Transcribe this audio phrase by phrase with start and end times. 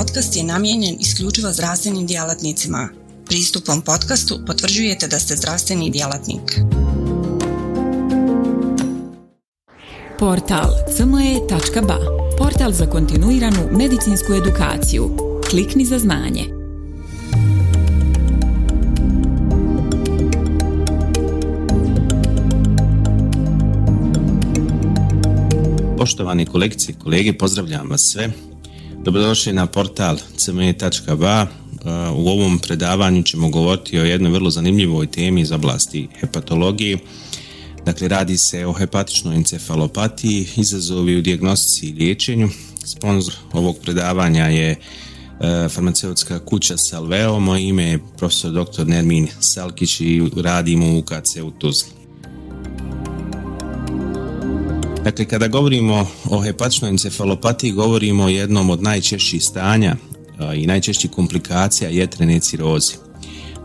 [0.00, 2.88] podcast je namijenjen isključivo zdravstvenim djelatnicima.
[3.26, 6.60] Pristupom podcastu potvrđujete da ste zdravstveni djelatnik.
[10.18, 11.98] Portal cme.ba
[12.38, 15.16] Portal za kontinuiranu medicinsku edukaciju.
[15.50, 16.44] Klikni za znanje.
[25.98, 28.49] Poštovani kolegice i kolege, pozdravljam vas sve.
[29.04, 31.46] Dobrodošli na portal cme.ba.
[32.14, 36.98] U ovom predavanju ćemo govoriti o jednoj vrlo zanimljivoj temi iz oblasti hepatologije.
[37.86, 42.48] Dakle, radi se o hepatičnoj encefalopatiji, izazovi u dijagnostici i liječenju.
[42.84, 44.76] Sponzor ovog predavanja je e,
[45.68, 47.40] farmaceutska kuća Salveo.
[47.40, 48.86] Moje ime je profesor dr.
[48.86, 51.99] Nermin Salkić i radimo u UKC u Tuzli.
[55.04, 59.96] Dakle, kada govorimo o hepatičnoj encefalopatiji, govorimo o jednom od najčešćih stanja
[60.54, 62.94] i najčešćih komplikacija jetrene ciroze.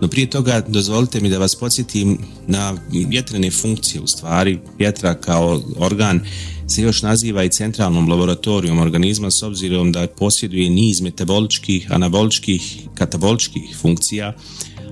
[0.02, 4.60] No prije toga dozvolite mi da vas podsjetim na jetrene funkcije u stvari.
[4.80, 6.20] Jetra kao organ
[6.68, 13.78] se još naziva i centralnom laboratorijom organizma s obzirom da posjeduje niz metaboličkih, anaboličkih, kataboličkih
[13.82, 14.34] funkcija,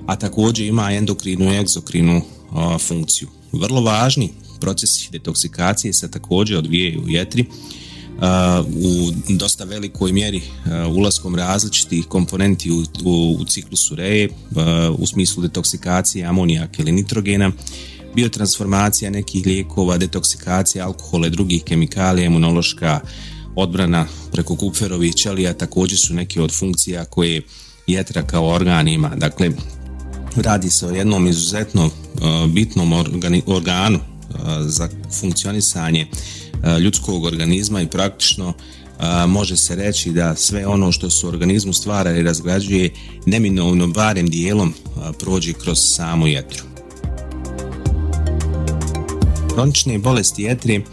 [0.06, 2.22] a također ima endokrinu i egzokrinu
[2.78, 3.28] funkciju.
[3.52, 4.30] Vrlo važni
[4.64, 7.44] procesi detoksikacije se također odvijaju u jetri
[8.66, 10.42] u dosta velikoj mjeri
[10.88, 14.28] ulaskom različitih komponenti u, u, ciklusu reje
[14.98, 17.52] u smislu detoksikacije amonijaka ili nitrogena,
[18.14, 23.00] biotransformacija nekih lijekova, detoksikacija alkohola i drugih kemikalija, imunološka
[23.56, 27.42] odbrana preko kupferovih ćelija također su neke od funkcija koje
[27.86, 29.08] jetra kao organ ima.
[29.16, 29.50] Dakle,
[30.36, 31.90] radi se o jednom izuzetno
[32.48, 32.92] bitnom
[33.46, 34.13] organu
[34.60, 34.88] za
[35.20, 36.06] funkcionisanje
[36.80, 38.52] ljudskog organizma i praktično
[39.28, 42.90] može se reći da sve ono što se organizmu stvara i razgrađuje
[43.26, 44.74] neminovno barem dijelom
[45.18, 46.64] prođe kroz samu jetru.
[49.54, 50.84] Kronične bolesti jetri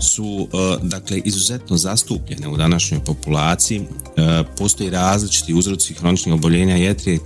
[0.00, 0.48] su
[0.82, 3.82] dakle izuzetno zastupljene u današnjoj populaciji.
[4.58, 7.18] Postoji različiti uzroci kroničnih oboljenja jetre.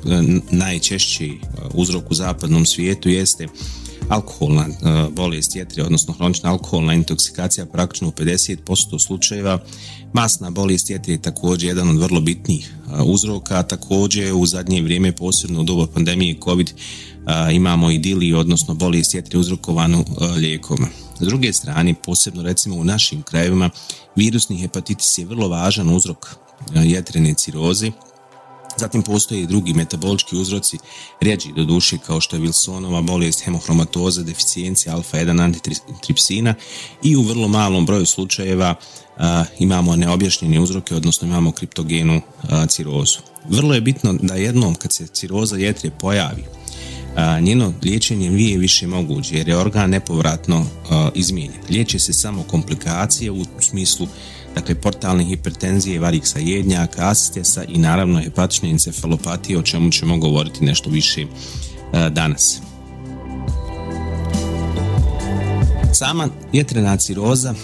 [0.50, 1.38] Najčešći
[1.75, 3.48] uzrok u zapadnom svijetu jeste
[4.09, 9.59] alkoholna e, bolest jetre, odnosno hronična alkoholna intoksikacija praktično u 50% slučajeva.
[10.12, 15.12] Masna bolest jetre je također jedan od vrlo bitnih e, uzroka, također u zadnje vrijeme
[15.12, 16.75] posebno u doba pandemije COVID e,
[17.54, 20.04] imamo i dili, odnosno bolest jetre uzrokovanu
[20.37, 20.78] lijekom.
[21.20, 23.70] S druge strane, posebno recimo u našim krajevima,
[24.16, 26.26] virusni hepatitis je vrlo važan uzrok
[26.75, 27.91] jetrene ciroze,
[28.76, 30.78] Zatim postoje i drugi metabolički uzroci,
[31.20, 36.54] rijeđi do duše kao što je Wilsonova bolest, hemohromatoza, deficijencija alfa-1 antitripsina
[37.02, 38.74] i u vrlo malom broju slučajeva
[39.58, 42.20] imamo neobjašnjene uzroke, odnosno imamo kriptogenu
[42.68, 43.18] cirozu.
[43.48, 46.44] Vrlo je bitno da jednom kad se ciroza jetre pojavi,
[47.41, 50.66] njeno liječenje nije više moguće jer je organ nepovratno
[51.14, 51.60] izmijenjen.
[51.70, 54.06] Liječe se samo komplikacije u smislu
[54.54, 60.91] dakle portalne hipertenzije, variksa jednjaka, asistesa i naravno hepatične encefalopatije o čemu ćemo govoriti nešto
[60.91, 61.26] više
[62.10, 62.60] danas.
[65.92, 67.54] Sama jetrena ciroza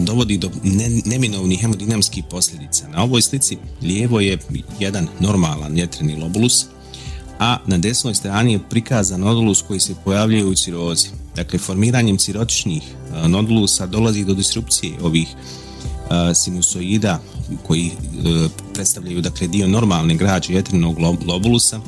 [0.00, 0.50] dovodi do
[1.04, 2.88] neminovnih hemodinamskih posljedica.
[2.88, 4.38] Na ovoj slici lijevo je
[4.80, 6.66] jedan normalan jetreni lobulus,
[7.38, 11.08] a na desnoj strani je prikazan nodulus koji se pojavljuje u cirozi.
[11.36, 15.28] Dakle, formiranjem cirotičnih e, nodulusa dolazi do disrupcije ovih
[16.34, 17.20] sinusoida
[17.66, 17.92] koji e,
[18.74, 21.80] predstavljaju dakle dio normalne građe jetrenog lobulusa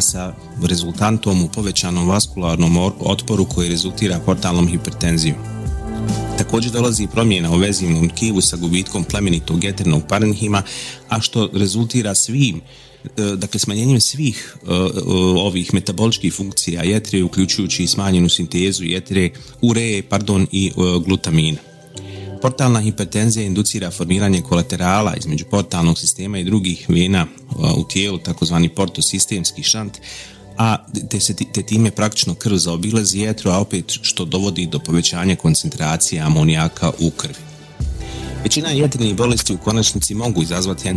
[0.00, 5.36] sa rezultantom u povećanom vaskularnom otporu koji rezultira portalnom hipertenzijom.
[6.42, 10.62] Također dolazi promjena u vezivnom tkivu sa gubitkom plemenitog jeternog parenhima,
[11.08, 12.60] a što rezultira svim
[13.16, 14.66] e, dakle smanjenjem svih e,
[15.38, 20.72] ovih metaboličkih funkcija jetre, uključujući smanjenu sintezu jetre, ureje, pardon, i
[21.06, 21.58] glutamina.
[22.42, 27.26] Portalna hipertenzija inducira formiranje kolaterala između portalnog sistema i drugih vena
[27.76, 29.98] u tijelu, takozvani portosistemski šant,
[30.62, 30.76] a
[31.10, 36.20] te, se, te time praktično krv zaobilazi jetru, a opet što dovodi do povećanja koncentracije
[36.22, 37.34] amonijaka u krvi.
[38.42, 40.94] Većina jetrenih bolesti u konačnici mogu izazvati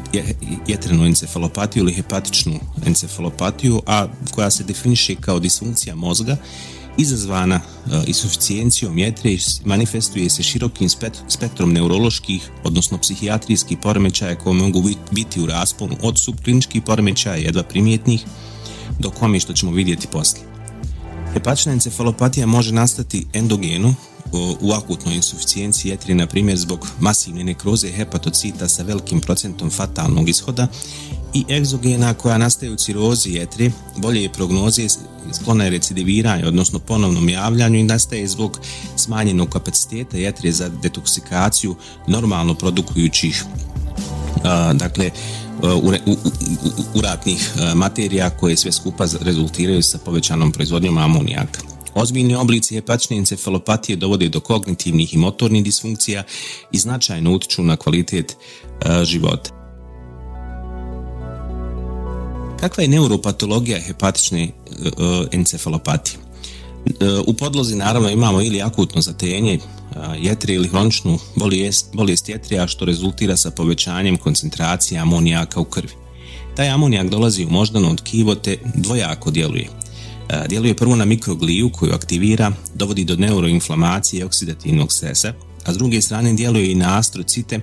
[0.68, 6.38] jetrenu encefalopatiju ili hepatičnu encefalopatiju, a koja se definiše kao disfunkcija mozga
[6.98, 10.90] izazvana e, insuficijencijom jetre manifestuje se širokim
[11.28, 18.26] spektrom neuroloških, odnosno psihijatrijskih poremećaja koje mogu biti u rasponu od subkliničkih poremećaja jedva primjetnih
[19.00, 20.46] do komi što ćemo vidjeti poslije.
[21.34, 23.96] Hepatična encefalopatija može nastati endogenu
[24.62, 30.68] u akutnoj insuficijenciji jetri, na primjer zbog masivne nekroze hepatocita sa velikim procentom fatalnog ishoda
[31.34, 34.88] i egzogena koja nastaje u cirozi jetri, bolje je prognoze
[35.34, 38.60] sklona je recidiviranje, odnosno ponovnom javljanju i nastaje zbog
[38.96, 41.76] smanjenog kapaciteta jetre za detoksikaciju
[42.08, 43.46] normalno produkujućih
[44.74, 45.12] dakle
[46.96, 51.60] uratnih materija koje sve skupa rezultiraju sa povećanom proizvodnjom amonijaka.
[51.94, 56.24] Ozbiljni oblici hepatične encefalopatije dovode do kognitivnih i motornih disfunkcija
[56.72, 58.38] i značajno utiču na kvalitet
[59.04, 59.50] života.
[62.60, 64.50] Kakva je neuropatologija hepatične
[65.32, 66.18] encefalopatije?
[67.28, 69.60] U podlozi naravno imamo ili akutno zatenje
[70.20, 71.20] jetre ili hroničnu
[71.94, 75.94] bolest, jetrija što rezultira sa povećanjem koncentracije amonijaka u krvi.
[76.56, 79.70] Taj amonijak dolazi u moždano tkivo te dvojako djeluje.
[80.50, 85.34] Djeluje prvo na mikrogliju koju aktivira, dovodi do neuroinflamacije i oksidativnog stresa,
[85.66, 87.60] a s druge strane djeluje i na astrocite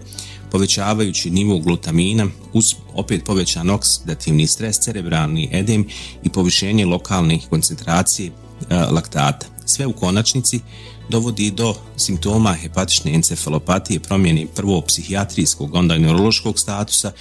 [0.51, 5.87] povećavajući nivo glutamina uz opet povećan oksidativni stres, cerebralni edem
[6.25, 8.31] i povišenje lokalnih koncentracije
[8.71, 9.47] laktata.
[9.67, 10.61] Sve u konačnici
[11.09, 17.13] dovodi do simptoma hepatične encefalopatije, promjene prvo psihijatrijskog, onda neurološkog statusa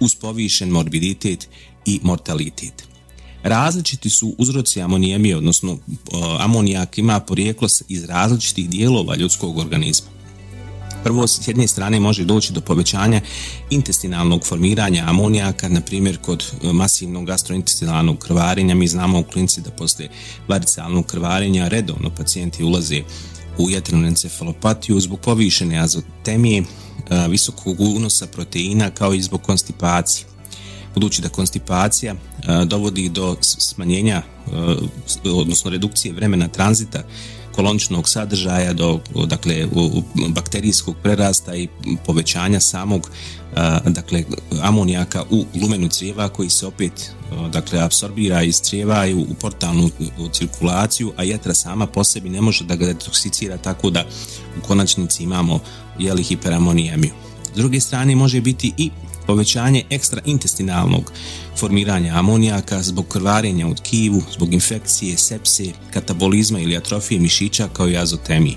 [0.00, 1.48] uz povišen morbiditet
[1.86, 2.90] i mortalitet.
[3.42, 5.78] Različiti su uzroci amonijemije, odnosno
[6.38, 10.19] amonijak ima porijeklo iz različitih dijelova ljudskog organizma.
[11.04, 13.20] Prvo, s jedne strane može doći do povećanja
[13.70, 18.74] intestinalnog formiranja amonijaka, na primjer kod e, masivnog gastrointestinalnog krvarenja.
[18.74, 20.10] Mi znamo u klinici da poslije
[20.48, 23.02] varicalnog krvarenja redovno pacijenti ulaze
[23.58, 26.64] u jetrenu encefalopatiju zbog povišene azotemije, e,
[27.28, 30.26] visokog unosa proteina kao i zbog konstipacije.
[30.94, 34.22] Budući da konstipacija e, dovodi do smanjenja,
[35.24, 37.02] odnosno redukcije vremena tranzita
[37.52, 39.66] koloničnog sadržaja do dakle
[40.28, 41.68] bakterijskog prerasta i
[42.06, 43.10] povećanja samog
[43.86, 44.24] dakle
[44.62, 47.12] amonijaka u lumenu crijeva koji se opet
[47.52, 49.90] dakle apsorbira iz crijeva i u portalnu
[50.32, 54.04] cirkulaciju, a jetra sama po sebi ne može da ga detoksicira tako da
[54.58, 55.60] u konačnici imamo
[55.98, 57.12] jeli hiperamonijemiju.
[57.54, 58.90] S druge strane može biti i
[59.30, 61.12] povećanje ekstraintestinalnog
[61.56, 67.96] formiranja amonijaka zbog krvarenja u tkivu, zbog infekcije, sepse, katabolizma ili atrofije mišića kao i
[67.96, 68.56] azotemije.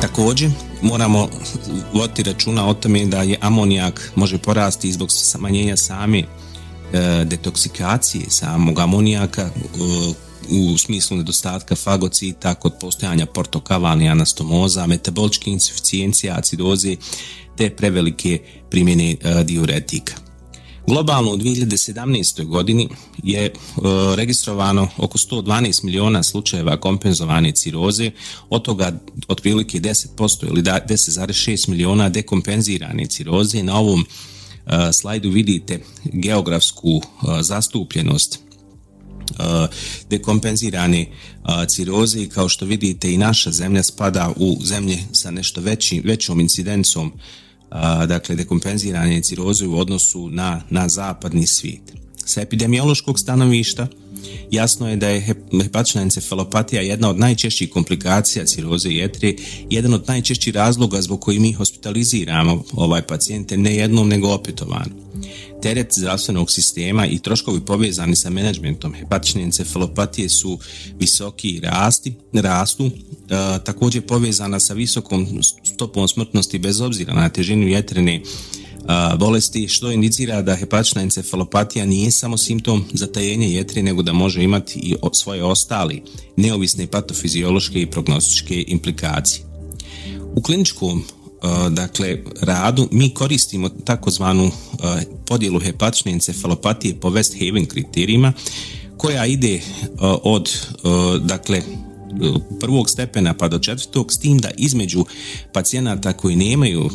[0.00, 0.50] Također,
[0.82, 1.28] moramo
[1.92, 6.24] voditi računa o tome da je amonijak može porasti zbog smanjenja same e,
[7.24, 9.50] detoksikacije samog amonijaka e,
[10.50, 16.96] u smislu nedostatka fagocita kod postojanja portokavalne anastomoza, metaboličke insuficijencije, acidoze
[17.60, 18.38] te prevelike
[18.70, 20.14] primjene e, diuretika.
[20.86, 22.44] Globalno u 2017.
[22.44, 22.88] godini
[23.22, 23.52] je e,
[24.16, 28.10] registrovano oko 112 miliona slučajeva kompenzovane ciroze,
[28.50, 33.62] od toga otprilike 10% ili 10,6 miliona dekompenzirane ciroze.
[33.62, 37.02] Na ovom e, slajdu vidite geografsku
[37.40, 38.38] zastupljenost
[40.10, 41.06] dekompenzirane
[41.68, 46.40] ciroze i kao što vidite i naša zemlja spada u zemlje sa nešto većim, većom
[46.40, 47.12] incidencom
[48.06, 51.92] dakle dekompenziranje ciroze u odnosu na, na zapadni svijet.
[52.24, 53.86] Sa epidemiološkog stanovišta
[54.50, 59.34] jasno je da je hepatična encefalopatija jedna od najčešćih komplikacija ciroze jetre,
[59.70, 65.10] jedan od najčešćih razloga zbog koji mi hospitaliziramo ovaj pacijente ne jednom nego opetovano.
[65.62, 70.58] Teret zdravstvenog sistema i troškovi povezani sa menadžmentom hepatične encefalopatije su
[70.98, 72.90] visoki rasti, rastu, e,
[73.64, 75.26] također povezana sa visokom
[75.64, 78.22] stopom smrtnosti bez obzira na težinu jetrene
[79.18, 84.78] bolesti, što indicira da hepatična encefalopatija nije samo simptom zatajenja jetre, nego da može imati
[84.78, 86.02] i svoje ostali
[86.36, 89.44] neovisne patofiziološke i prognostičke implikacije.
[90.36, 91.04] U kliničkom
[91.70, 94.50] dakle radu mi koristimo takozvanu
[95.26, 98.32] podjelu hepatične encefalopatije po West Haven kriterijima
[98.96, 99.60] koja ide
[100.22, 100.50] od
[101.20, 101.62] dakle
[102.60, 105.04] prvog stepena pa do četvrtog s tim da između
[105.52, 106.90] pacijenata koji nemaju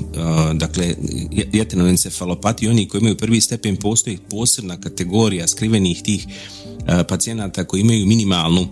[0.54, 0.96] dakle
[1.54, 6.28] jetrenu encefalopatiju oni koji imaju prvi stepen postoji posebna kategorija skrivenih tih
[7.10, 8.68] pacijenata koji imaju minimalnu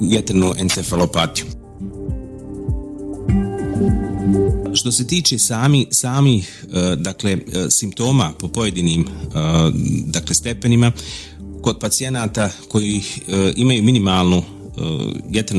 [0.00, 1.46] jetrenu encefalopatiju
[4.74, 9.06] što se tiče sami, samih e, dakle, e, simptoma po pojedinim e,
[10.06, 10.92] dakle, stepenima,
[11.62, 13.02] kod pacijenata koji
[13.56, 14.42] imaju minimalnu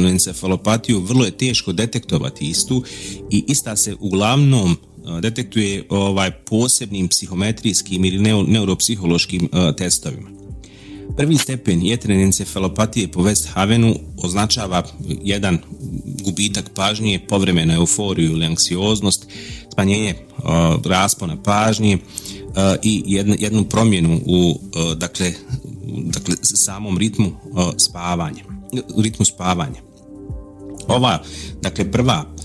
[0.10, 2.84] encefalopatiju vrlo je teško detektovati istu
[3.31, 4.77] i ista se uglavnom
[5.22, 10.29] detektuje ovaj posebnim psihometrijskim ili neuropsihološkim testovima.
[11.17, 14.84] Prvi stepen jetrene encefalopatije po Westhavenu označava
[15.24, 15.57] jedan
[16.24, 19.27] gubitak pažnje, povremenu euforiju ili anksioznost,
[19.74, 20.15] smanjenje
[20.86, 21.98] raspona pažnje
[22.84, 23.03] i
[23.39, 24.60] jednu, promjenu u
[24.95, 25.34] dakle,
[26.05, 27.31] dakle, samom ritmu
[27.77, 28.43] spavanja,
[29.03, 29.81] ritmu spavanja.
[30.88, 31.24] Ova,
[31.62, 32.36] dakle, prva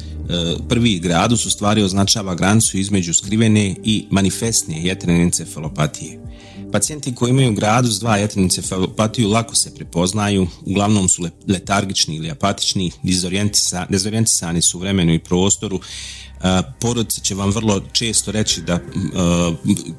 [0.69, 6.21] prvi gradus u stvari označava granicu između skrivene i manifestne jetrene encefalopatije.
[6.73, 12.91] Pacijenti koji imaju gradu s dva encefalopatiju lako se prepoznaju, uglavnom su letargični ili apatični,
[13.89, 15.81] dezorijentisani su u vremenu i prostoru,
[16.81, 18.81] porodice će vam vrlo često reći da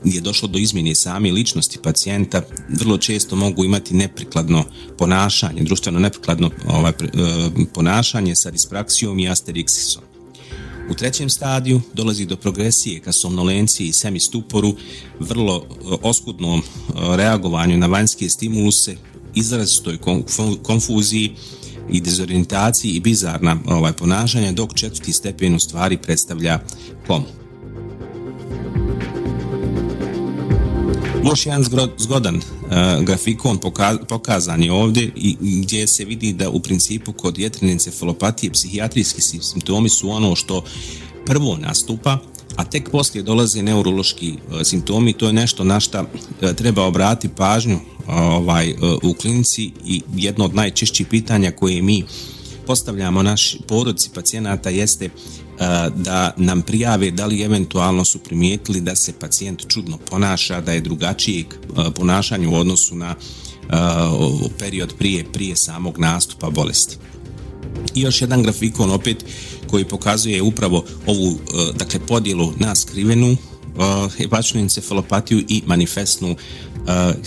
[0.03, 4.63] je došlo do izmjene same ličnosti pacijenta, vrlo često mogu imati neprikladno
[4.97, 6.93] ponašanje, društveno neprikladno ovaj,
[7.73, 10.03] ponašanje sa dispraksijom i asteriksisom.
[10.91, 14.75] U trećem stadiju dolazi do progresije ka somnolenciji i semistuporu,
[15.19, 16.63] vrlo e, oskudnom e,
[17.17, 18.95] reagovanju na vanjske stimuluse,
[19.35, 19.97] izrazitoj
[20.63, 21.35] konfuziji
[21.89, 26.59] i dezorientaciji i bizarna ovaj, ponašanja, dok četvrti stepen u stvari predstavlja
[27.07, 27.25] komu.
[31.25, 31.63] Još jedan
[31.97, 32.41] zgodan uh,
[33.03, 33.59] grafikon
[34.07, 39.89] pokazan je ovdje i gdje se vidi da u principu kod jetrene encefalopatije psihijatrijski simptomi
[39.89, 40.63] su ono što
[41.25, 42.17] prvo nastupa,
[42.55, 47.33] a tek poslije dolaze neurološki uh, simptomi, to je nešto na što uh, treba obratiti
[47.35, 47.79] pažnju
[48.11, 52.03] ovaj, u klinici i jedno od najčešćih pitanja koje mi
[52.67, 55.09] postavljamo naš porodci pacijenata jeste
[55.95, 60.81] da nam prijave da li eventualno su primijetili da se pacijent čudno ponaša, da je
[60.81, 61.45] drugačijeg
[61.95, 63.15] ponašanja u odnosu na
[64.59, 66.97] period prije, prije samog nastupa bolesti.
[67.95, 69.25] I još jedan grafikon opet
[69.67, 71.39] koji pokazuje upravo ovu
[71.75, 73.37] dakle podjelu na skrivenu
[74.17, 76.35] hepatičnu encefalopatiju i manifestnu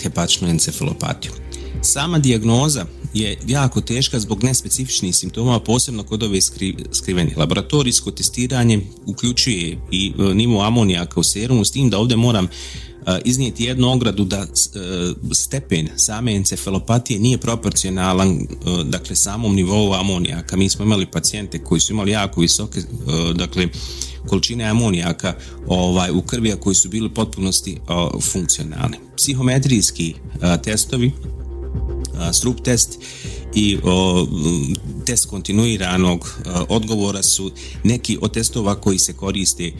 [0.03, 1.31] hepatičnu encefalopatiju.
[1.81, 6.39] Sama dijagnoza je jako teška zbog nespecifičnih simptoma, posebno kod ove
[6.91, 7.33] skriveni.
[7.35, 12.47] Laboratorijsko testiranje uključuje i e, nivo amonijaka u serumu, s tim da ovdje moram
[13.25, 14.47] iznijeti jednu ogradu da
[15.31, 18.47] stepen same encefalopatije nije proporcionalan
[18.85, 20.57] dakle samom nivou amonijaka.
[20.57, 22.81] Mi smo imali pacijente koji su imali jako visoke
[23.35, 23.67] dakle
[24.27, 25.35] količine amonijaka
[25.67, 27.77] ovaj, u krvi, a koji su bili potpunosti
[28.21, 28.97] funkcionalni.
[29.17, 30.13] Psihometrijski
[30.63, 31.11] testovi
[32.33, 32.99] strup test
[33.55, 33.77] i
[35.05, 36.39] test kontinuiranog
[36.69, 37.51] odgovora su
[37.83, 39.71] neki od testova koji se koriste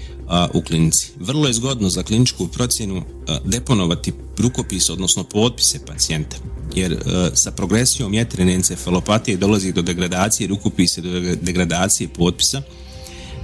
[0.54, 1.12] u klinici.
[1.20, 3.04] Vrlo je zgodno za kliničku procjenu
[3.46, 6.38] deponovati rukopis, odnosno potpise pacijenta,
[6.76, 6.98] jer
[7.34, 12.62] sa progresijom jetrene encefalopatije dolazi do degradacije rukopisa, do degradacije potpisa,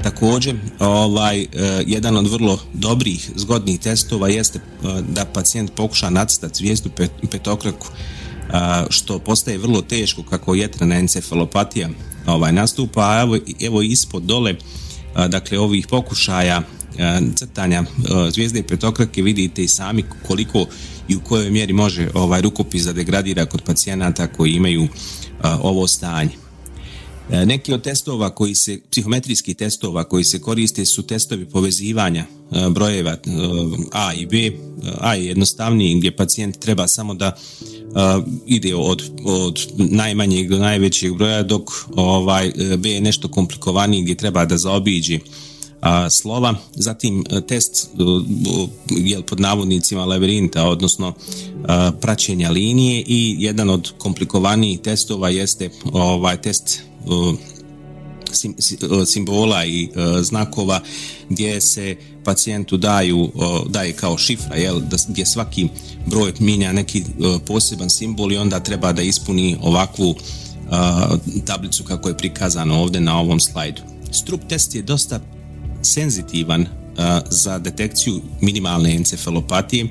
[0.04, 1.48] Također, ovaj,
[1.86, 4.60] jedan od vrlo dobrih, zgodnih testova jeste
[5.10, 6.90] da pacijent pokuša nacrtati zvijezdu
[7.32, 7.88] petokraku
[8.90, 11.90] što postaje vrlo teško kako jetrana encefalopatija
[12.26, 14.56] ovaj, nastupa, a evo, evo ispod dole
[15.28, 16.62] dakle ovih pokušaja
[17.36, 17.84] crtanja
[18.34, 20.66] zvijezde petokrake vidite i sami koliko
[21.08, 24.88] i u kojoj mjeri može ovaj rukopis da degradira kod pacijenata koji imaju
[25.44, 26.41] ovo stanje.
[27.30, 32.26] Neki od testova koji se, psihometrijskih testova koji se koriste su testovi povezivanja
[32.72, 33.18] brojeva
[33.92, 34.52] A i B.
[35.00, 37.38] A je jednostavniji gdje pacijent treba samo da
[38.46, 44.46] ide od, od najmanjeg do najvećeg broja dok ovaj B je nešto komplikovaniji gdje treba
[44.46, 45.20] da zaobiđe
[46.10, 47.90] slova, zatim test
[48.90, 51.14] je pod navodnicima labirinta, odnosno
[52.02, 56.82] praćenja linije i jedan od komplikovanijih testova jeste ovaj test
[59.06, 59.90] simbola i
[60.22, 60.82] znakova
[61.30, 63.32] gdje se pacijentu daju,
[63.70, 65.68] daje kao šifra, jel, da, gdje svaki
[66.08, 67.04] broj minja neki
[67.48, 70.16] poseban simbol i onda treba da ispuni ovakvu
[71.46, 73.82] tablicu kako je prikazano ovdje na ovom slajdu.
[74.12, 75.20] Strup test je dosta
[75.82, 76.66] senzitivan
[77.30, 79.88] za detekciju minimalne encefalopatije.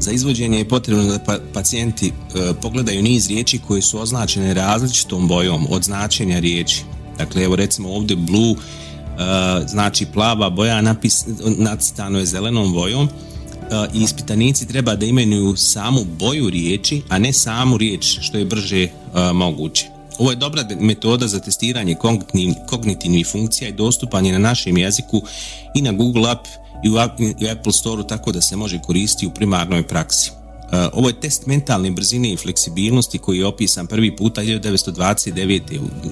[0.00, 2.12] Za izvođenje je potrebno da pa, pacijenti
[2.62, 6.82] pogledaju niz riječi koje su označene različitom bojom od značenja riječi.
[7.18, 8.54] Dakle, evo recimo ovdje blue
[9.20, 11.24] E, znači plava boja napis,
[11.58, 13.08] nacitano je zelenom bojom e,
[13.94, 18.82] i ispitanici treba da imenuju samu boju riječi, a ne samu riječ što je brže
[18.82, 18.90] e,
[19.32, 19.86] moguće.
[20.18, 21.96] Ovo je dobra metoda za testiranje
[22.68, 25.22] kognitivnih funkcija i dostupan je na našem jeziku
[25.74, 26.46] i na Google App
[26.84, 26.98] i u
[27.52, 30.30] Apple Store tako da se može koristiti u primarnoj praksi.
[30.92, 35.60] Ovo je test mentalne brzine i fleksibilnosti koji je opisan prvi puta 1929.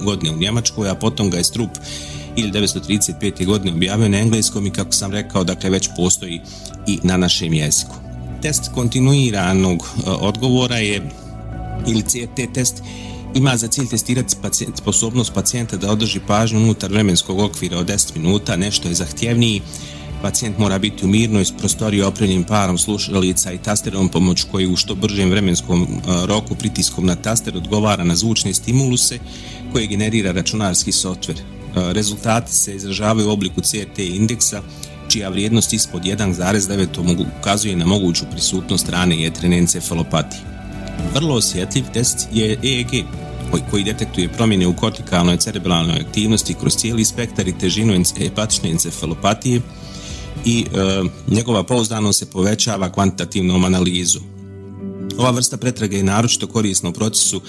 [0.03, 1.69] godine u Njemačkoj, a potom ga je Strup
[2.35, 3.45] 1935.
[3.45, 6.41] godine objavio na engleskom i kako sam rekao, dakle već postoji
[6.87, 7.95] i na našem jeziku.
[8.41, 11.09] Test kontinuiranog e, odgovora je
[11.87, 12.83] ili CRT test
[13.35, 18.17] ima za cilj testirati pacijent, sposobnost pacijenta da održi pažnju unutar vremenskog okvira od 10
[18.17, 19.61] minuta, nešto je zahtjevniji,
[20.21, 24.95] pacijent mora biti u mirnoj prostoriji opremljenim parom slušalica i tasterom pomoć koji u što
[24.95, 25.87] bržem vremenskom
[26.25, 29.19] roku pritiskom na taster odgovara na zvučne stimuluse
[29.71, 31.37] koje generira računarski softver.
[31.75, 34.61] Rezultati se izražavaju u obliku CRT indeksa
[35.09, 40.41] čija vrijednost ispod 1,9 ukazuje na moguću prisutnost rane jetrene encefalopatije.
[41.13, 43.05] Vrlo osjetljiv test je EEG,
[43.71, 49.61] koji detektuje promjene u kortikalnoj cerebralnoj aktivnosti kroz cijeli spektar i težinu hepatične encefalopatije
[50.45, 54.19] i e, njegova pouzdanost se povećava kvantitativnom analizu.
[55.17, 57.41] Ova vrsta pretrage je naročito korisna u procesu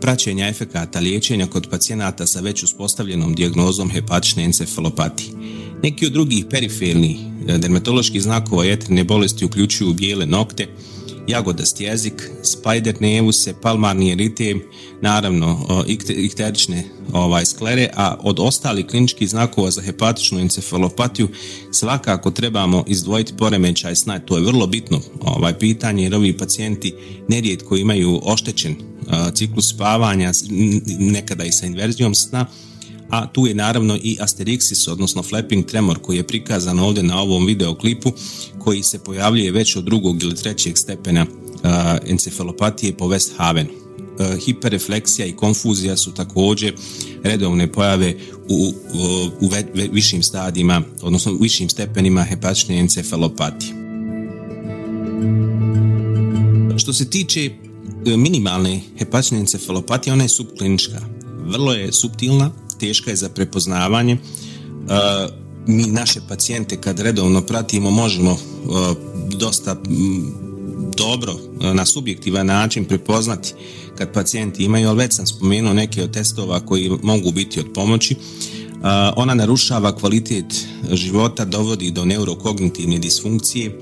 [0.00, 5.30] praćenja efekata liječenja kod pacijenata sa već uspostavljenom dijagnozom hepatične encefalopatije.
[5.82, 7.16] Neki od drugih perifernih
[7.48, 10.66] e, dermatoloških znakova jetrine bolesti uključuju bijele nokte,
[11.28, 14.62] jagodast jezik, spider nevuse, palmarni eritem,
[15.00, 15.66] naravno
[16.16, 21.28] ikterične ovaj, sklere, a od ostalih kliničkih znakova za hepatičnu encefalopatiju
[21.70, 24.18] svakako trebamo izdvojiti poremećaj sna.
[24.18, 26.94] To je vrlo bitno ovaj, pitanje jer ovi pacijenti
[27.28, 28.76] nerijetko imaju oštećen
[29.34, 30.32] ciklus spavanja,
[30.98, 32.46] nekada i sa inverzijom sna,
[33.10, 37.46] a tu je naravno i Asterixis, odnosno flapping tremor koji je prikazan ovdje na ovom
[37.46, 38.12] videoklipu
[38.58, 41.26] koji se pojavljuje već od drugog ili trećeg stepena
[42.06, 43.68] encefalopatije po Westhavenu.
[44.44, 46.74] hiperrefleksija i konfuzija su također
[47.22, 48.14] redovne pojave
[48.48, 48.72] u,
[49.40, 49.50] u,
[49.92, 53.72] višim stadijima, odnosno u višim stepenima hepatične encefalopatije.
[56.78, 57.50] Što se tiče
[58.06, 61.00] e, minimalne hepatične encefalopatije, ona je subklinička.
[61.44, 64.12] Vrlo je subtilna, teška je za prepoznavanje.
[64.12, 64.18] E,
[65.66, 68.36] mi naše pacijente kad redovno pratimo možemo e,
[69.36, 69.76] dosta
[70.96, 73.54] dobro e, na subjektivan način prepoznati
[73.98, 78.16] kad pacijenti imaju, ali već sam spomenuo neke od testova koji mogu biti od pomoći.
[79.16, 83.80] Ona narušava kvalitet života, dovodi do neurokognitivne disfunkcije,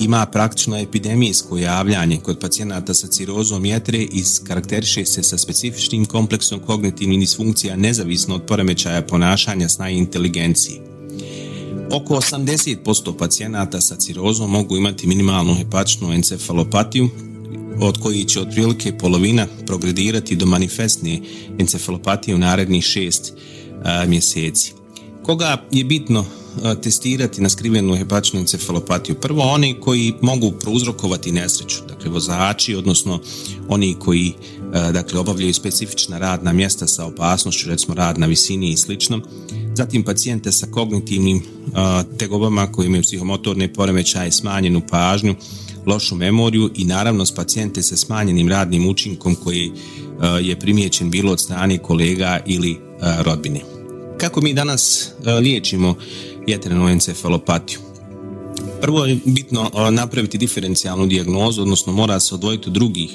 [0.00, 6.60] ima praktično epidemijsko javljanje kod pacijenata sa cirozom jetre i karakteriše se sa specifičnim kompleksom
[6.60, 10.80] kognitivnih disfunkcija nezavisno od poremećaja ponašanja sna i inteligencije.
[11.92, 17.08] Oko 80% pacijenata sa cirozom mogu imati minimalnu hepatičnu encefalopatiju,
[17.80, 21.20] od kojih će otprilike polovina progredirati do manifestne
[21.58, 23.32] encefalopatije u narednih šest
[24.06, 24.72] mjeseci.
[25.22, 26.24] Koga je bitno
[26.82, 29.14] testirati na skrivenu hepatičnu encefalopatiju.
[29.14, 33.20] Prvo oni koji mogu prouzrokovati nesreću, dakle vozači, odnosno
[33.68, 34.32] oni koji
[34.72, 39.20] dakle, obavljaju specifična radna mjesta sa opasnošću, recimo rad na visini i slično.
[39.74, 41.42] Zatim pacijente sa kognitivnim
[42.18, 45.34] tegobama koji imaju psihomotorne poremećaje, smanjenu pažnju,
[45.86, 49.72] lošu memoriju i naravno s pacijente sa smanjenim radnim učinkom koji
[50.42, 53.60] je primijećen bilo od strane kolega ili rodbine.
[54.18, 55.10] Kako mi danas
[55.42, 55.94] liječimo
[56.46, 57.78] jetrenu encefalopatiju.
[58.80, 63.10] Prvo je bitno napraviti diferencijalnu dijagnozu, odnosno mora se odvojiti od drugih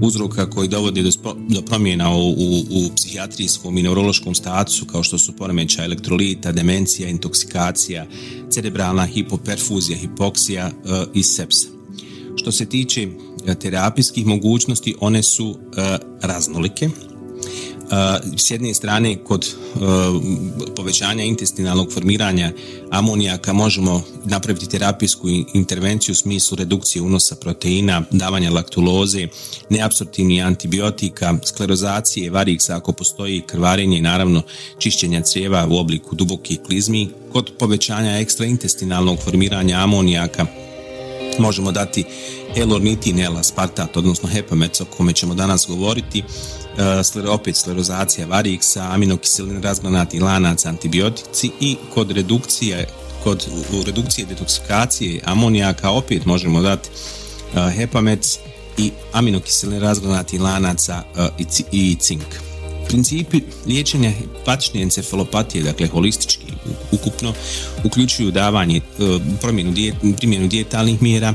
[0.00, 2.30] uzroka koji dovode do, promjena u,
[2.70, 8.06] u, psihijatrijskom i neurološkom statusu kao što su poremećaj elektrolita, demencija, intoksikacija,
[8.50, 10.72] cerebralna hipoperfuzija, hipoksija e,
[11.14, 11.68] i sepsa.
[12.36, 13.08] Što se tiče
[13.46, 16.88] e, terapijskih mogućnosti, one su e, raznolike
[18.36, 19.54] s jedne strane kod
[20.76, 22.52] povećanja intestinalnog formiranja
[22.90, 29.28] amonijaka možemo napraviti terapijsku intervenciju u smislu redukcije unosa proteina, davanja laktuloze,
[29.70, 34.42] neapsorptivnih antibiotika, sklerozacije, variksa ako postoji krvarenje i naravno
[34.78, 37.08] čišćenja crijeva u obliku dubokih klizmi.
[37.32, 40.46] Kod povećanja ekstraintestinalnog formiranja amonijaka
[41.38, 42.04] možemo dati
[42.56, 46.22] elornitin, elaspartat, odnosno hepameco, o kome ćemo danas govoriti,
[46.78, 52.88] E, opet sklerozacija variksa, aminokiseline razgranati lanac, antibiotici i kod redukcije
[53.24, 56.88] kod u redukcije detoksikacije amonijaka opet možemo dati
[57.56, 58.38] e, hepamec
[58.76, 62.24] i aminokiseline razgranati lanaca e, i cink.
[62.88, 66.46] Principi liječenja hepatične encefalopatije, dakle holistički
[66.92, 67.32] ukupno,
[67.84, 68.80] uključuju davanje,
[69.40, 69.74] promjenu
[70.16, 71.34] primjenu dijetalnih mjera,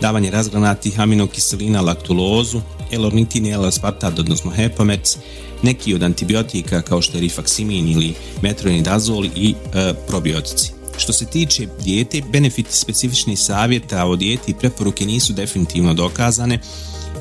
[0.00, 2.60] davanje razgranatih aminokiselina, laktulozu,
[2.94, 5.16] L-ornitin, L-aspartat, odnosno hepamec,
[5.62, 10.72] neki od antibiotika kao što je rifaksimin ili metronidazol i e, probiotici.
[10.96, 16.58] Što se tiče dijete, benefiti specifičnih savjeta o dijeti i preporuke nisu definitivno dokazane.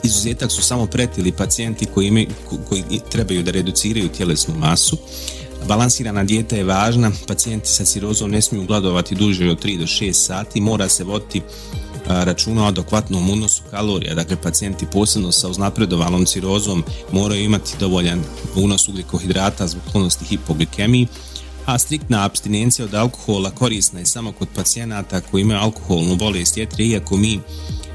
[0.03, 2.27] Izuzetak su samo pretili pacijenti koji,
[2.69, 4.97] koji trebaju da reduciraju tjelesnu masu.
[5.67, 10.13] Balansirana dijeta je važna, pacijenti sa cirozom ne smiju gladovati duže od 3 do 6
[10.13, 11.41] sati, mora se voditi
[12.07, 18.23] računa o adekvatnom unosu kalorija, dakle pacijenti posebno sa uznapredovalom cirozom moraju imati dovoljan
[18.55, 21.07] unos ugljikohidrata zbog sklonosti hipoglikemiji,
[21.65, 26.85] a striktna abstinencija od alkohola korisna je samo kod pacijenata koji imaju alkoholnu bolest jetre,
[26.85, 27.39] iako mi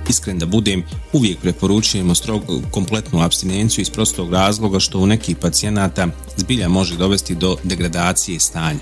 [0.09, 6.09] iskren da budem, uvijek preporučujemo strogo kompletnu abstinenciju iz prostog razloga što u nekih pacijenata
[6.37, 8.81] zbilja može dovesti do degradacije stanja.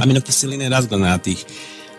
[0.00, 1.44] Aminokiseline razgranatih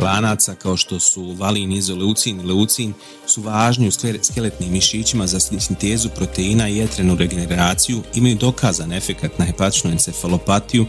[0.01, 2.93] lanaca kao što su valin, izoleucin i leucin
[3.27, 3.91] su važni u
[4.23, 10.85] skeletnim mišićima za sintezu proteina i jetrenu regeneraciju, imaju dokazan efekat na hepatičnu encefalopatiju,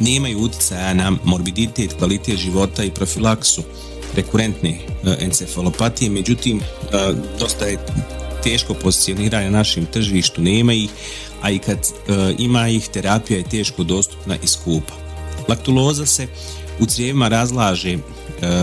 [0.00, 3.62] nemaju utjecaja na morbiditet, kvalitet života i profilaksu
[4.16, 6.62] rekurentne e, encefalopatije, međutim e,
[7.38, 7.78] dosta je
[8.42, 10.90] teško pozicioniranje na našem tržištu, nema ih,
[11.42, 14.92] a i kad e, ima ih, terapija je teško dostupna i skupa.
[15.48, 16.26] Laktuloza se
[16.80, 17.98] u crijevima razlaže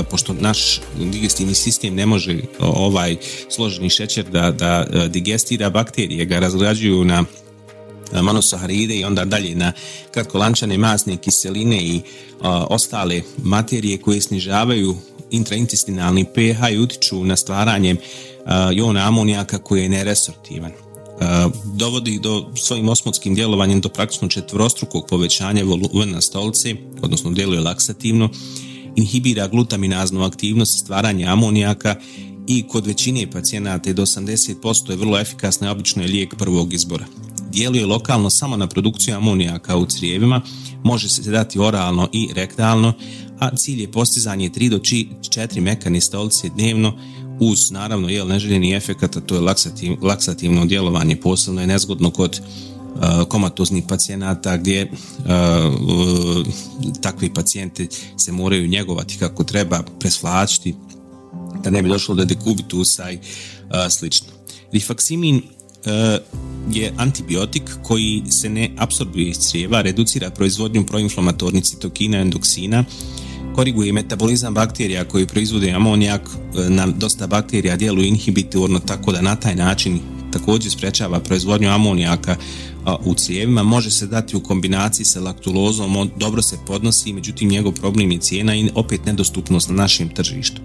[0.09, 3.15] pošto naš digestivni sistem ne može ovaj
[3.49, 7.23] složeni šećer da, da digestira bakterije, ga razgrađuju na
[8.21, 9.71] monosaharide i onda dalje na
[10.11, 12.01] kratkolančane masne kiseline i
[12.69, 14.95] ostale materije koje snižavaju
[15.31, 17.95] intraintestinalni pH i utiču na stvaranje
[18.73, 20.71] jona amonijaka koji je neresortivan.
[21.75, 28.29] Dovodi do svojim osmotskim djelovanjem do praktično četvrostrukog povećanja volumena stolice, odnosno djeluje laksativno,
[28.97, 31.95] inhibira glutaminaznu aktivnost stvaranja amonijaka
[32.47, 37.05] i kod većine pacijenata do 80% je vrlo efikasna i obično je lijek prvog izbora.
[37.51, 40.41] Djeluje lokalno samo na produkciju amonijaka u crijevima,
[40.83, 42.93] može se dati oralno i rektalno,
[43.39, 46.97] a cilj je postizanje 3 do 4 mekane stolice dnevno
[47.39, 52.41] uz naravno jel neželjeni efekat, a to je laksativ, laksativno djelovanje, posebno je nezgodno kod
[53.29, 55.27] komatoznih pacijenata gdje uh,
[57.01, 60.75] takvi pacijenti se moraju njegovati kako treba, presvlačiti
[61.63, 63.19] da ne bi došlo do dekubitusa i
[63.89, 64.27] slično.
[64.71, 65.41] Rifaksimin
[66.71, 72.83] je antibiotik koji se ne apsorbuje iz crijeva, reducira proizvodnju proinflamatornih citokina endoksina,
[73.55, 79.35] koriguje metabolizam bakterija koji proizvode amonijak, e, na dosta bakterija djeluju inhibitorno tako da na
[79.35, 79.99] taj način
[80.31, 82.35] također sprečava proizvodnju amonijaka
[82.95, 87.73] u cijevima, može se dati u kombinaciji sa laktulozom, on dobro se podnosi, međutim njegov
[87.73, 90.61] problem je cijena i opet nedostupnost na našem tržištu.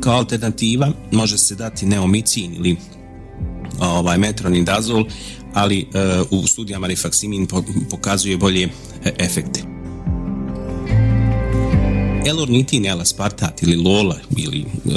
[0.00, 2.76] Kao alternativa može se dati neomicin ili
[3.80, 5.04] ovaj metronidazol,
[5.54, 5.86] ali e,
[6.30, 7.48] u studijama rifaksimin
[7.90, 8.68] pokazuje bolje
[9.04, 9.60] e, efekte.
[12.26, 14.92] L-ornitin, L-aspartat ili LOLA ili uh,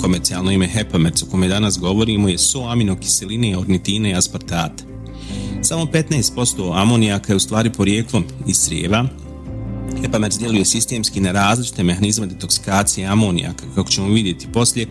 [0.00, 4.89] komercijalno ime Hepamerc o kome danas govorimo je so aminokiseline, ornitine i aspartata.
[5.62, 9.08] Samo 15% amonijaka je u stvari porijeklom iz crijeva.
[10.02, 14.86] Hepamerc djeluje sistemski na različite mehanizme detoksikacije amonijaka, kako ćemo vidjeti poslije,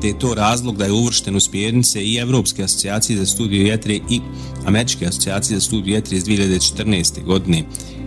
[0.00, 3.94] te je to razlog da je uvršten u smjernice i Europske asocijacije za studiju jetre
[3.94, 4.20] i
[4.66, 7.24] Američke asocijacije za studiju jetre iz 2014.
[7.24, 7.64] godine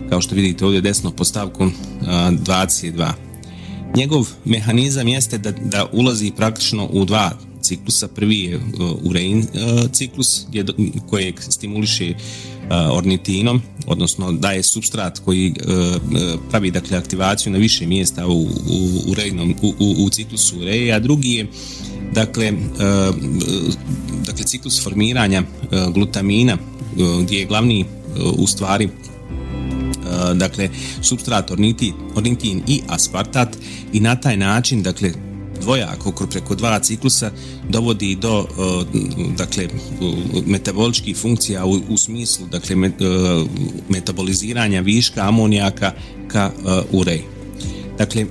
[0.08, 3.12] kao što vidite ovdje desno postavkom 22.
[3.96, 7.30] Njegov mehanizam jeste da, da ulazi praktično u dva
[7.70, 8.08] ciklusa.
[8.08, 8.60] Prvi je
[9.02, 9.46] urein
[9.92, 10.46] ciklus
[11.10, 12.14] kojeg stimuliše
[12.70, 15.54] ornitinom, odnosno daje substrat koji
[16.50, 18.48] pravi dakle aktivaciju na više mjesta u, u,
[19.62, 21.46] u, u, u ciklusu ureje, a drugi je
[22.14, 22.52] dakle,
[24.26, 25.42] dakle ciklus formiranja
[25.94, 26.58] glutamina
[27.22, 27.84] gdje je glavni
[28.36, 28.88] u stvari
[30.34, 30.68] dakle
[31.02, 33.56] substrat ornitin, ornitin i aspartat
[33.92, 35.12] i na taj način dakle
[35.60, 37.30] dvojako preko dva ciklusa
[37.68, 38.84] dovodi do e,
[39.36, 39.68] dakle
[40.46, 42.90] metaboličkih funkcija u, u smislu dakle e,
[43.88, 45.92] metaboliziranja viška amonijaka
[46.28, 46.50] ka
[46.92, 47.22] urej.
[47.98, 48.26] Dakle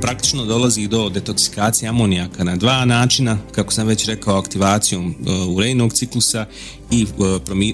[0.00, 5.14] praktično dolazi do detoksikacije amonijaka na dva načina, kako sam već rekao, aktivacijom
[5.48, 6.46] urejnog ciklusa
[6.90, 7.06] i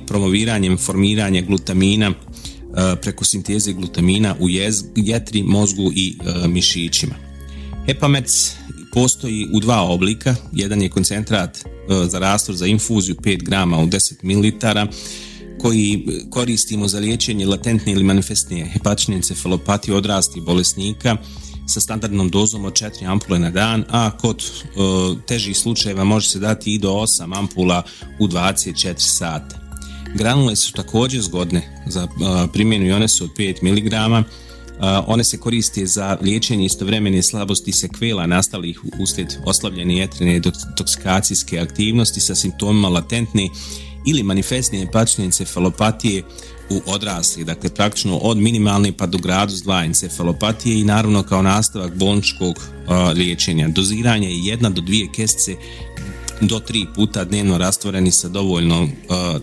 [0.07, 2.13] promoviranjem formiranja glutamina
[2.77, 4.49] E, preko sinteze glutamina u
[4.97, 7.15] jetri, mozgu i e, mišićima.
[7.87, 8.57] Hepamec
[8.93, 10.35] postoji u dva oblika.
[10.53, 11.63] Jedan je koncentrat e,
[12.09, 14.91] za rastor za infuziju 5 grama u 10 ml
[15.61, 21.17] koji koristimo za liječenje latentne ili manifestne hepatične encefalopatije odrasti bolesnika
[21.67, 24.45] sa standardnom dozom od 4 ampule na dan, a kod
[25.27, 27.83] težih slučajeva može se dati i do 8 ampula
[28.19, 29.61] u 24 sata.
[30.15, 32.09] Granule su također zgodne za
[32.53, 34.25] primjenu i one su od 5 mg.
[35.07, 40.41] One se koriste za liječenje istovremene slabosti sekvela nastalih uslijed oslavljene jetrene
[40.77, 43.49] toksikacijske aktivnosti sa simptomima latentne
[44.07, 46.23] ili manifestne hepatične encefalopatije
[46.71, 51.95] u odrasli, dakle praktično od minimalne pa do gradu 2 encefalopatije i naravno kao nastavak
[51.95, 52.55] bolničkog
[53.15, 53.69] liječenja.
[53.69, 55.57] Doziranje je jedna do dvije kestice
[56.41, 58.91] do tri puta dnevno rastvoreni sa dovoljnom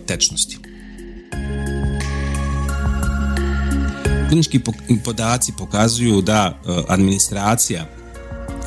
[0.06, 0.58] tečnosti.
[4.28, 4.60] Klinički
[5.04, 7.86] podaci pokazuju da administracija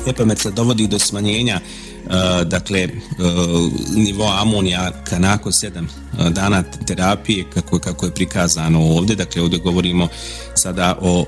[0.06, 1.60] Epameca dovodi do smanjenja
[2.02, 5.88] Uh, dakle uh, nivo amonijaka nakon sedam
[6.30, 9.16] dana terapije kako, kako je prikazano ovdje.
[9.16, 10.08] Dakle ovdje govorimo
[10.54, 11.26] sada o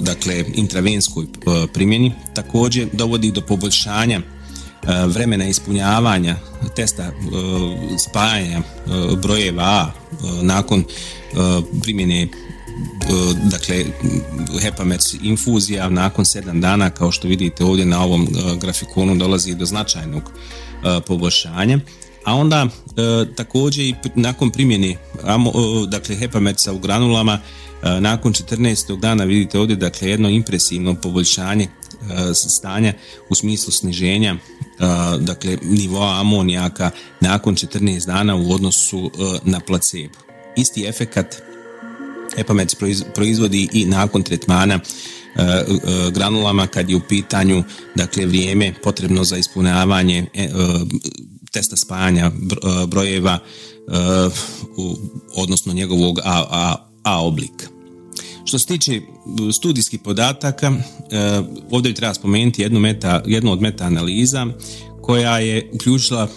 [0.00, 1.26] dakle intravenskoj
[1.72, 2.12] primjeni.
[2.34, 4.20] Također dovodi do poboljšanja
[5.06, 6.36] vremena ispunjavanja
[6.76, 7.12] testa
[7.98, 8.62] spajanja
[9.22, 9.90] brojeva A
[10.42, 10.84] nakon
[11.82, 12.28] primjene E,
[13.50, 13.84] dakle
[14.62, 19.66] Hepamers infuzija nakon 7 dana kao što vidite ovdje na ovom e, grafikonu dolazi do
[19.66, 21.78] značajnog e, poboljšanja
[22.24, 22.68] a onda
[23.36, 24.96] također i nakon primjene
[25.88, 27.38] dakle Hepamersa u granulama
[28.00, 29.00] nakon 14.
[29.00, 31.68] dana vidite ovdje dakle jedno impresivno poboljšanje
[32.34, 32.92] stanja
[33.28, 34.36] u smislu sniženja
[35.20, 39.10] dakle nivoa amonijaka nakon 14 dana u odnosu
[39.44, 40.18] na placebo.
[40.56, 41.42] Isti efekat
[42.36, 42.74] Epamec
[43.14, 44.80] proizvodi i nakon tretmana e,
[45.42, 45.64] e,
[46.10, 50.48] granulama kad je u pitanju dakle vrijeme potrebno za ispunjavanje e,
[51.52, 52.30] testa spajanja
[52.88, 53.38] brojeva
[55.34, 57.66] odnosno njegovog A, A, A oblika.
[58.44, 59.00] Što se tiče
[59.52, 60.72] studijskih podataka,
[61.70, 64.46] ovdje treba spomenuti jednu, meta, jednu od meta analiza
[65.02, 66.28] koja je uključila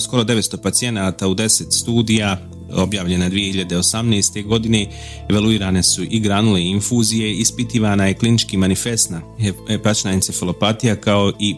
[0.00, 4.44] skoro 900 pacijenata u 10 studija objavljena 2018.
[4.44, 4.86] godine,
[5.28, 9.20] evaluirane su i granule i infuzije, ispitivana je klinički manifestna
[9.68, 11.56] hepatična encefalopatija kao i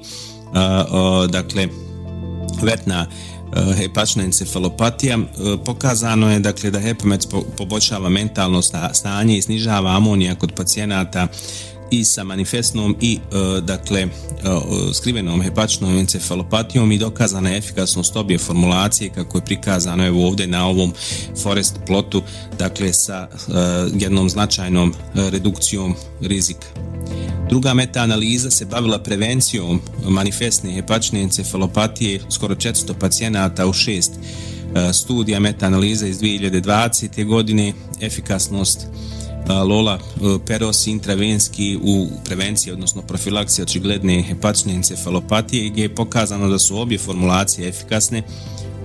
[1.29, 1.69] dakle
[2.63, 3.07] vetna
[3.77, 5.19] hepatična encefalopatija
[5.65, 11.29] pokazano je dakle da hepamec poboljšava mentalno stanje i snižava amonija kod pacijenata
[11.91, 14.09] i sa manifestnom i e, dakle e,
[14.95, 20.93] skrivenom hepatičnom encefalopatijom i dokazana efikasnost obje formulacije kako je prikazano evo ovdje na ovom
[21.43, 22.23] forest plotu
[22.59, 23.53] dakle sa e,
[23.95, 26.67] jednom značajnom redukcijom rizika.
[27.49, 34.13] Druga meta-analiza se bavila prevencijom manifestne hepatične encefalopatije skoro 400 pacijenata u šest
[34.93, 37.25] studija meta-analiza iz 2020.
[37.25, 38.87] godine efikasnost
[39.47, 39.99] Lola
[40.47, 46.99] Peros intravenski u prevenciji, odnosno profilaksiji očigledne hepatične encefalopatije gdje je pokazano da su obje
[46.99, 48.23] formulacije efikasne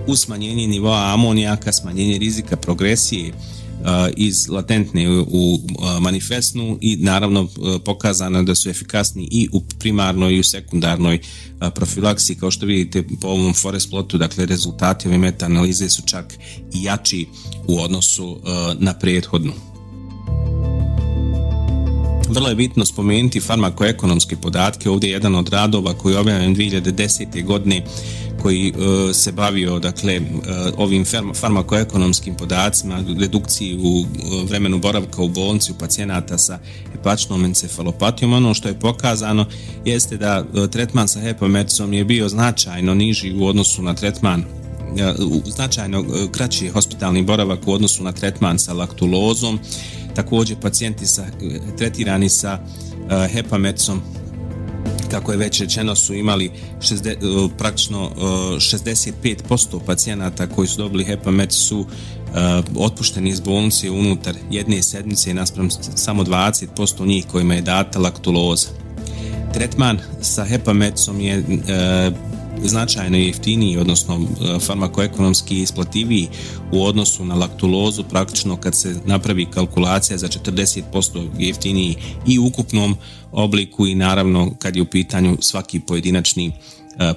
[0.06, 3.32] u smanjenje nivoa amonijaka, smanjenje rizika progresije
[4.16, 5.58] iz latentne u
[6.00, 7.48] manifestnu i naravno
[7.84, 11.18] pokazano da su efikasni i u primarnoj i u sekundarnoj
[11.74, 16.34] profilaksiji kao što vidite po ovom forest plotu dakle rezultati ove meta analize su čak
[16.74, 17.26] jači
[17.68, 18.40] u odnosu
[18.78, 19.73] na prethodnu.
[22.34, 24.90] Vrlo je bitno spomenuti farmakoekonomske podatke.
[24.90, 27.44] Ovdje je jedan od radova koji je objavljen 2010.
[27.44, 27.84] godine
[28.42, 30.20] koji e, se bavio dakle e,
[30.76, 36.58] ovim farmakoekonomskim podacima redukciji u e, vremenu boravka u bolnici u pacijenata sa
[36.92, 39.46] hepatičnom encefalopatijom ono što je pokazano
[39.84, 44.44] jeste da tretman sa hepametsom je bio značajno niži u odnosu na tretman
[45.46, 49.58] značajno kraći hospitalni boravak u odnosu na tretman sa laktulozom
[50.14, 51.24] također pacijenti sa,
[51.78, 54.00] tretirani sa uh, hepamecom
[55.10, 56.50] kako je već rečeno su imali
[56.80, 61.86] šezde, uh, praktično uh, 65% pacijenata koji su dobili hepamec su
[62.76, 68.68] otpušteni iz bolnice unutar jedne sedmice i naspram samo 20% njih kojima je data laktuloza.
[69.52, 71.44] Tretman sa hepamecom je
[72.68, 76.28] značajno jeftiniji, odnosno e, farmakoekonomski isplativiji
[76.72, 81.96] u odnosu na laktulozu, praktično kad se napravi kalkulacija za 40% jeftiniji
[82.26, 82.96] i ukupnom
[83.32, 86.52] obliku i naravno kad je u pitanju svaki pojedinačni e,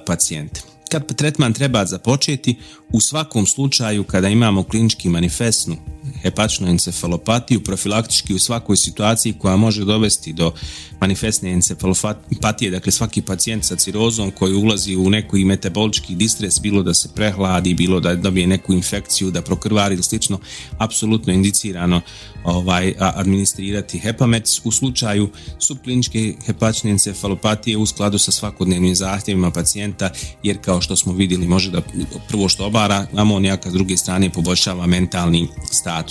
[0.06, 0.58] pacijent.
[0.90, 2.54] Kad tretman treba započeti,
[2.92, 5.76] u svakom slučaju kada imamo klinički manifestnu
[6.22, 10.52] hepatičnu encefalopatiju, profilaktički u svakoj situaciji koja može dovesti do
[11.00, 16.94] manifestne encefalopatije, dakle svaki pacijent sa cirozom koji ulazi u neki metabolički distres, bilo da
[16.94, 20.38] se prehladi, bilo da dobije neku infekciju, da prokrvari ili slično,
[20.78, 22.00] apsolutno indicirano
[22.44, 25.28] ovaj, administrirati hepamec u slučaju
[25.58, 30.10] subkliničke hepatične encefalopatije u skladu sa svakodnevnim zahtjevima pacijenta,
[30.42, 31.82] jer kao što smo vidjeli može da
[32.28, 36.07] prvo što obara amonijaka, s druge strane poboljšava mentalni status.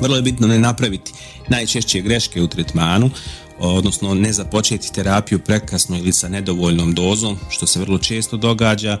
[0.00, 1.12] Vrlo je bitno ne napraviti
[1.48, 3.10] najčešće greške u tretmanu,
[3.58, 9.00] odnosno ne započeti terapiju prekasno ili sa nedovoljnom dozom, što se vrlo često događa.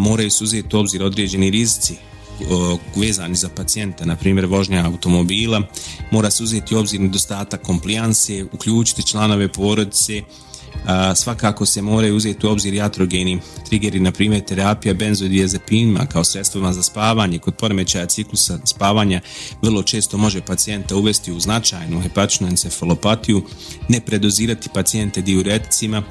[0.00, 1.94] Moraju se uzeti u obzir određeni rizici
[2.96, 5.62] vezani za pacijenta, na primjer vožnja automobila,
[6.10, 10.22] mora se uzeti u obzir nedostatak komplijanse, uključiti članove porodice,
[11.14, 16.82] svakako se moraju uzeti u obzir jatrogeni triggeri, na primjer terapija benzodiazepinima kao sredstvima za
[16.82, 17.38] spavanje.
[17.38, 19.20] Kod poremećaja ciklusa spavanja
[19.62, 23.42] vrlo često može pacijenta uvesti u značajnu hepatičnu encefalopatiju,
[23.88, 26.02] ne predozirati pacijente diureticima,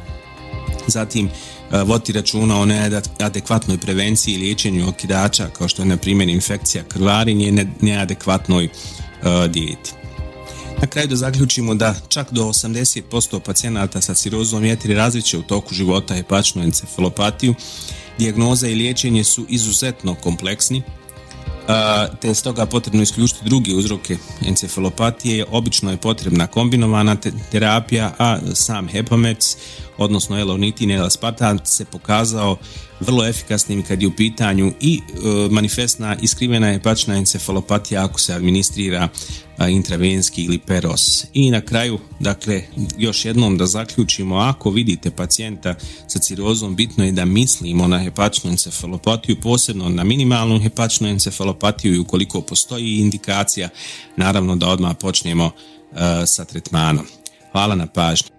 [0.88, 1.30] zatim
[1.86, 7.48] voti računa o neadekvatnoj prevenciji i liječenju okidača kao što je na primjer infekcija krvarinje
[7.48, 8.70] i neadekvatnoj
[9.50, 9.99] dijeti.
[10.82, 15.74] Na kraju da zaključimo da čak do 80% pacijenata sa cirozom jetri različe u toku
[15.74, 17.56] života hepatičnu encefalopatiju.
[18.18, 20.82] Dijagnoza i liječenje su izuzetno kompleksni,
[22.22, 25.46] te je stoga potrebno isključiti druge uzroke encefalopatije.
[25.52, 27.18] Obično je potrebna kombinovana
[27.52, 29.58] terapija, a sam hepamec,
[29.98, 31.00] odnosno elonitin i
[31.64, 32.58] se pokazao
[33.00, 35.20] vrlo efikasnim kad je u pitanju i e,
[35.52, 39.10] manifestna iskrivena hepatična encefalopatija ako se administrira
[39.68, 41.26] intravenski ili peros.
[41.34, 42.64] I na kraju, dakle,
[42.98, 45.76] još jednom da zaključimo, ako vidite pacijenta
[46.08, 52.00] sa cirozom, bitno je da mislimo na hepatičnu encefalopatiju, posebno na minimalnu hepatičnu encefalopatiju i
[52.00, 53.70] ukoliko postoji indikacija,
[54.18, 57.06] naravno da odmah počnemo uh, sa tretmanom.
[57.52, 58.39] Hvala na pažnju.